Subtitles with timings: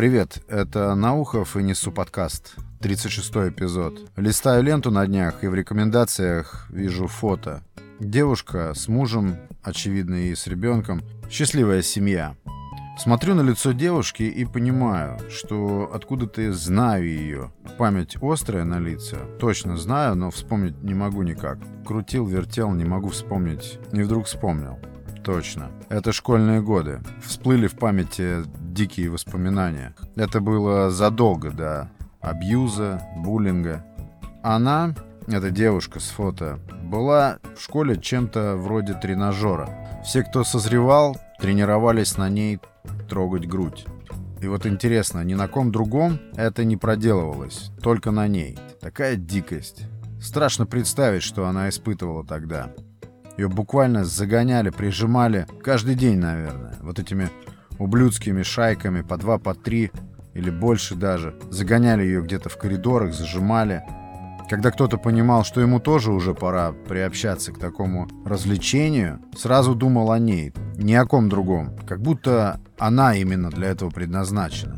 [0.00, 2.54] Привет, это Наухов и Несу подкаст.
[2.80, 4.10] 36 эпизод.
[4.16, 7.62] Листаю ленту на днях и в рекомендациях вижу фото.
[7.98, 11.02] Девушка с мужем, очевидно, и с ребенком.
[11.30, 12.34] Счастливая семья.
[12.98, 17.52] Смотрю на лицо девушки и понимаю, что откуда-то знаю ее.
[17.76, 19.18] Память острая на лица.
[19.38, 21.58] Точно знаю, но вспомнить не могу никак.
[21.86, 23.78] Крутил, вертел, не могу вспомнить.
[23.92, 24.78] И вдруг вспомнил.
[25.24, 25.70] Точно.
[25.88, 27.00] Это школьные годы.
[27.22, 29.94] Всплыли в памяти дикие воспоминания.
[30.16, 31.90] Это было задолго до
[32.20, 33.84] абьюза, буллинга.
[34.42, 34.94] Она,
[35.26, 39.68] эта девушка с фото, была в школе чем-то вроде тренажера.
[40.04, 42.58] Все, кто созревал, тренировались на ней
[43.08, 43.84] трогать грудь.
[44.40, 48.58] И вот интересно, ни на ком другом это не проделывалось, только на ней.
[48.80, 49.82] Такая дикость.
[50.20, 52.72] Страшно представить, что она испытывала тогда.
[53.40, 57.30] Ее буквально загоняли, прижимали каждый день, наверное, вот этими
[57.78, 59.92] ублюдскими шайками по два, по три
[60.34, 61.34] или больше даже.
[61.48, 63.82] Загоняли ее где-то в коридорах, зажимали.
[64.50, 70.18] Когда кто-то понимал, что ему тоже уже пора приобщаться к такому развлечению, сразу думал о
[70.18, 74.76] ней, ни о ком другом, как будто она именно для этого предназначена.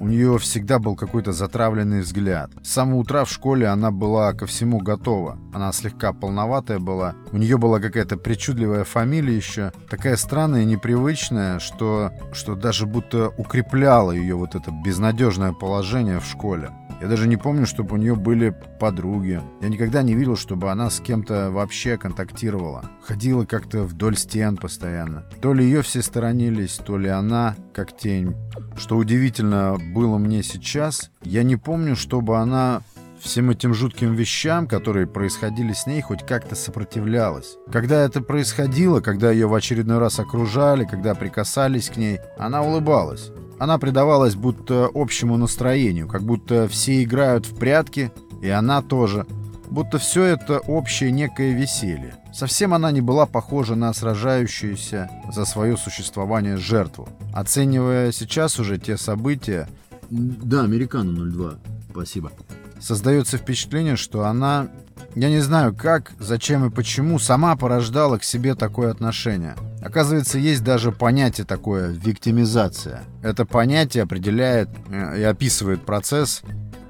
[0.00, 2.50] У нее всегда был какой-то затравленный взгляд.
[2.62, 5.38] С самого утра в школе она была ко всему готова.
[5.52, 7.14] Она слегка полноватая была.
[7.32, 9.72] У нее была какая-то причудливая фамилия еще.
[9.90, 16.26] Такая странная и непривычная, что, что даже будто укрепляло ее вот это безнадежное положение в
[16.26, 16.70] школе.
[17.00, 19.40] Я даже не помню, чтобы у нее были подруги.
[19.60, 22.90] Я никогда не видел, чтобы она с кем-то вообще контактировала.
[23.06, 25.24] Ходила как-то вдоль стен постоянно.
[25.40, 28.34] То ли ее все сторонились, то ли она, как тень.
[28.76, 32.82] Что удивительно было мне сейчас, я не помню, чтобы она
[33.20, 37.56] всем этим жутким вещам, которые происходили с ней, хоть как-то сопротивлялась.
[37.70, 43.30] Когда это происходило, когда ее в очередной раз окружали, когда прикасались к ней, она улыбалась.
[43.58, 49.26] Она предавалась будто общему настроению, как будто все играют в прятки, и она тоже.
[49.68, 52.14] Будто все это общее некое веселье.
[52.32, 57.08] Совсем она не была похожа на сражающуюся за свое существование жертву.
[57.34, 59.68] Оценивая сейчас уже те события...
[60.08, 61.54] Да, Американо 02.
[61.90, 62.32] Спасибо.
[62.80, 64.68] Создается впечатление, что она...
[65.14, 69.54] Я не знаю как, зачем и почему сама порождала к себе такое отношение.
[69.82, 73.04] Оказывается, есть даже понятие такое «виктимизация».
[73.22, 76.42] Это понятие определяет э, и описывает процесс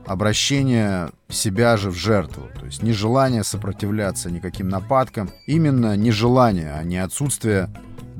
[0.07, 2.49] обращения себя же в жертву.
[2.59, 5.31] То есть нежелание сопротивляться никаким нападкам.
[5.47, 7.69] Именно нежелание, а не отсутствие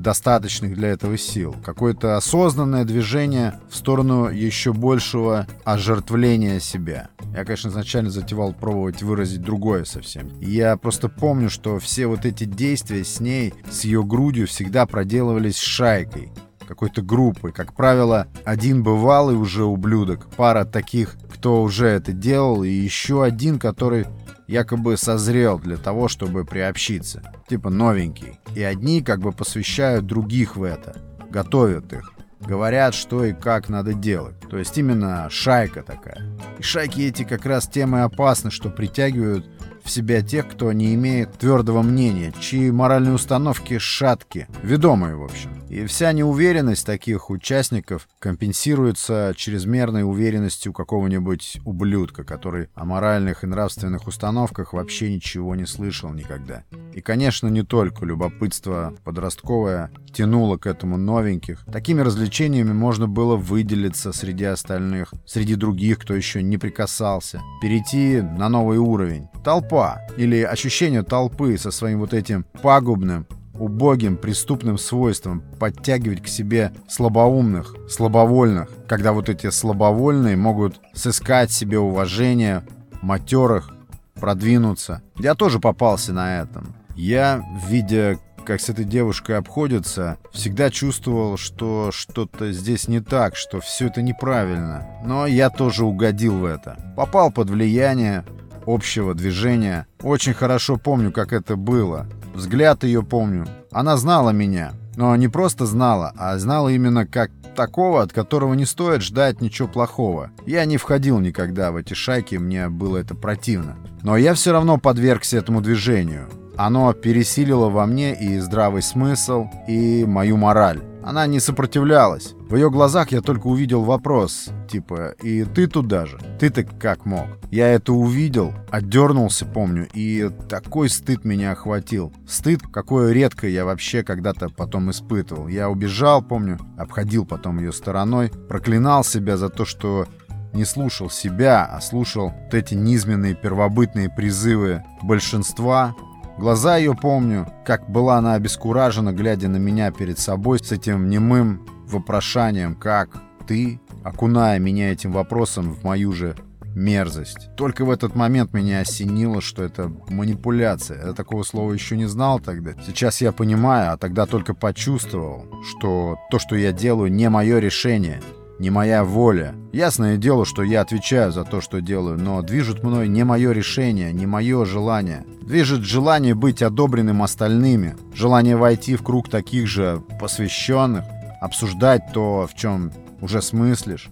[0.01, 1.55] достаточных для этого сил.
[1.63, 7.09] Какое-то осознанное движение в сторону еще большего ожертвления себя.
[7.35, 10.29] Я, конечно, изначально затевал пробовать выразить другое совсем.
[10.39, 15.57] я просто помню, что все вот эти действия с ней, с ее грудью всегда проделывались
[15.57, 16.31] шайкой
[16.69, 17.51] какой-то группой.
[17.51, 23.57] Как правило, один бывалый уже ублюдок, пара таких, кто уже это делал, и еще один,
[23.57, 24.05] который
[24.49, 27.21] якобы созрел для того, чтобы приобщиться.
[27.47, 28.39] Типа новенький.
[28.55, 30.97] И одни как бы посвящают других в это.
[31.29, 32.11] Готовят их.
[32.41, 34.39] Говорят, что и как надо делать.
[34.49, 36.23] То есть именно шайка такая.
[36.57, 39.45] И шайки эти как раз тем и опасны, что притягивают
[39.83, 45.58] в себя тех, кто не имеет твердого мнения, чьи моральные установки шатки, ведомые в общем.
[45.69, 54.07] И вся неуверенность таких участников компенсируется чрезмерной уверенностью какого-нибудь ублюдка, который о моральных и нравственных
[54.07, 56.63] установках вообще ничего не слышал никогда.
[56.93, 61.63] И, конечно, не только любопытство подростковое тянуло к этому новеньких.
[61.71, 68.49] Такими развлечениями можно было выделиться среди остальных, среди других, кто еще не прикасался, перейти на
[68.49, 69.27] новый уровень.
[69.43, 73.27] Толпа или ощущение толпы со своим вот этим пагубным,
[73.59, 81.77] убогим преступным свойством подтягивать к себе слабоумных, слабовольных, когда вот эти слабовольные могут сыскать себе
[81.77, 82.63] уважение,
[83.01, 83.71] матерых,
[84.15, 85.01] продвинуться.
[85.17, 86.73] Я тоже попался на этом.
[86.95, 93.59] Я, видя, как с этой девушкой обходятся, всегда чувствовал, что что-то здесь не так, что
[93.59, 94.87] все это неправильно.
[95.05, 96.93] Но я тоже угодил в это.
[96.97, 98.25] Попал под влияние
[98.73, 99.87] общего движения.
[100.01, 102.07] Очень хорошо помню, как это было.
[102.33, 103.47] Взгляд ее помню.
[103.71, 104.73] Она знала меня.
[104.95, 109.67] Но не просто знала, а знала именно как такого, от которого не стоит ждать ничего
[109.67, 110.31] плохого.
[110.45, 113.75] Я не входил никогда в эти шайки, мне было это противно.
[114.01, 116.27] Но я все равно подвергся этому движению.
[116.57, 120.81] Оно пересилило во мне и здравый смысл, и мою мораль.
[121.03, 122.33] Она не сопротивлялась.
[122.49, 126.19] В ее глазах я только увидел вопрос, типа, «И ты туда же?
[126.39, 132.13] Ты-то как мог?» Я это увидел, отдернулся, помню, и такой стыд меня охватил.
[132.27, 135.47] Стыд, какой редко я вообще когда-то потом испытывал.
[135.47, 140.05] Я убежал, помню, обходил потом ее стороной, проклинал себя за то, что
[140.53, 145.95] не слушал себя, а слушал вот эти низменные первобытные призывы большинства.
[146.39, 151.67] Глаза ее помню, как была она обескуражена, глядя на меня перед собой с этим немым
[151.85, 153.09] вопрошанием «Как
[153.45, 156.37] ты?», окуная меня этим вопросом в мою же
[156.73, 157.49] мерзость.
[157.57, 161.07] Только в этот момент меня осенило, что это манипуляция.
[161.07, 162.71] Я такого слова еще не знал тогда.
[162.87, 168.21] Сейчас я понимаю, а тогда только почувствовал, что то, что я делаю, не мое решение
[168.59, 169.55] не моя воля.
[169.71, 174.11] Ясное дело, что я отвечаю за то, что делаю, но движет мной не мое решение,
[174.11, 175.25] не мое желание.
[175.41, 181.05] Движет желание быть одобренным остальными, желание войти в круг таких же посвященных,
[181.41, 182.91] обсуждать то, в чем
[183.21, 184.09] уже смыслишь.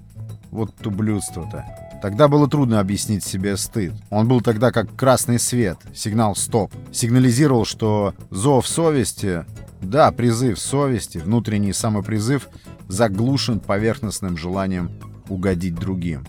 [0.50, 1.66] Вот тублюдство-то.
[2.02, 3.94] Тогда было трудно объяснить себе стыд.
[4.10, 6.72] Он был тогда как красный свет, сигнал «стоп».
[6.92, 9.46] Сигнализировал, что зов совести,
[9.82, 12.50] да, призыв совести, внутренний самопризыв
[12.88, 14.92] заглушен поверхностным желанием
[15.30, 16.26] угодить другим.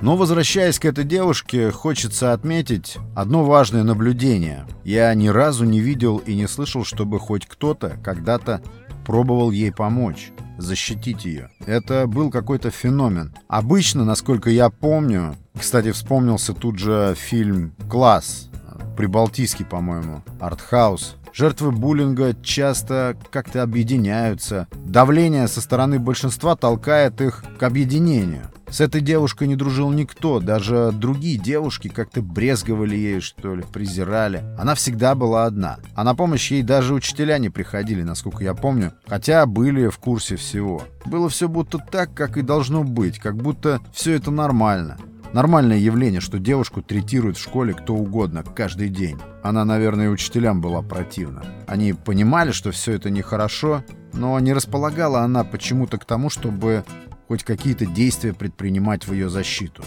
[0.00, 4.66] Но возвращаясь к этой девушке, хочется отметить одно важное наблюдение.
[4.82, 8.62] Я ни разу не видел и не слышал, чтобы хоть кто-то когда-то
[9.06, 11.50] пробовал ей помочь, защитить ее.
[11.66, 13.32] Это был какой-то феномен.
[13.46, 18.48] Обычно, насколько я помню, кстати, вспомнился тут же фильм «Класс»,
[18.96, 24.68] прибалтийский, по-моему, артхаус, Жертвы буллинга часто как-то объединяются.
[24.84, 28.52] Давление со стороны большинства толкает их к объединению.
[28.72, 34.42] С этой девушкой не дружил никто, даже другие девушки как-то брезговали ей, что ли, презирали.
[34.58, 35.76] Она всегда была одна.
[35.94, 40.36] А на помощь ей даже учителя не приходили, насколько я помню, хотя были в курсе
[40.36, 40.82] всего.
[41.04, 44.96] Было все будто так, как и должно быть, как будто все это нормально.
[45.32, 49.18] Нормальное явление, что девушку третирует в школе кто угодно, каждый день.
[49.42, 51.42] Она, наверное, учителям была противна.
[51.66, 53.82] Они понимали, что все это нехорошо,
[54.12, 56.84] но не располагала она почему-то к тому, чтобы
[57.28, 59.82] хоть какие-то действия предпринимать в ее защиту.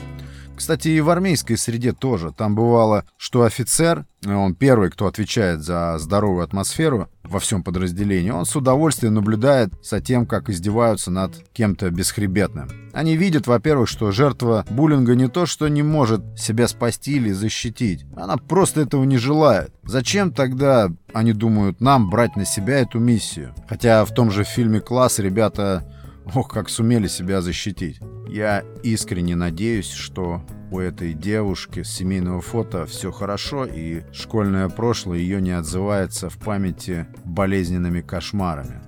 [0.55, 2.31] Кстати, и в армейской среде тоже.
[2.31, 8.45] Там бывало, что офицер, он первый, кто отвечает за здоровую атмосферу во всем подразделении, он
[8.45, 12.69] с удовольствием наблюдает за тем, как издеваются над кем-то бесхребетным.
[12.93, 18.05] Они видят, во-первых, что жертва буллинга не то, что не может себя спасти или защитить,
[18.15, 19.73] она просто этого не желает.
[19.83, 23.53] Зачем тогда, они думают, нам брать на себя эту миссию?
[23.67, 25.83] Хотя в том же фильме «Класс» ребята
[26.33, 27.99] Ох, как сумели себя защитить.
[28.27, 30.41] Я искренне надеюсь, что
[30.71, 36.37] у этой девушки с семейного фото все хорошо, и школьное прошлое ее не отзывается в
[36.37, 38.81] памяти болезненными кошмарами.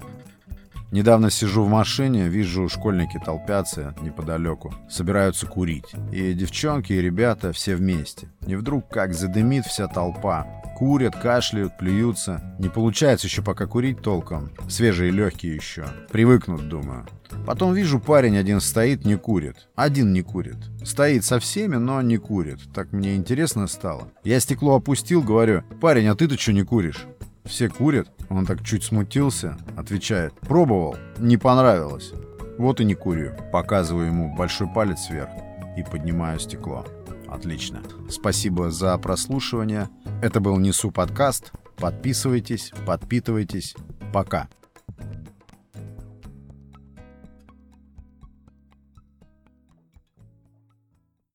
[0.92, 5.94] Недавно сижу в машине, вижу, школьники толпятся неподалеку, собираются курить.
[6.14, 8.30] И девчонки, и ребята все вместе.
[8.46, 10.48] И вдруг как задымит вся толпа.
[10.78, 12.56] Курят, кашляют, плюются.
[12.60, 14.52] Не получается еще пока курить толком.
[14.70, 15.88] Свежие легкие еще.
[16.12, 17.06] Привыкнут, думаю.
[17.46, 19.68] Потом вижу, парень один стоит, не курит.
[19.76, 20.58] Один не курит.
[20.86, 22.60] Стоит со всеми, но не курит.
[22.74, 24.12] Так мне интересно стало.
[24.24, 27.08] Я стекло опустил, говорю, парень, а ты-то что не куришь?
[27.48, 28.10] Все курят.
[28.30, 30.34] Он так чуть смутился, отвечает.
[30.42, 32.12] Пробовал, не понравилось.
[32.58, 33.34] Вот и не курю.
[33.52, 35.30] Показываю ему большой палец вверх
[35.78, 36.86] и поднимаю стекло.
[37.28, 37.82] Отлично.
[38.10, 39.90] Спасибо за прослушивание.
[40.22, 41.52] Это был Несу подкаст.
[41.78, 43.76] Подписывайтесь, подпитывайтесь.
[44.12, 44.48] Пока.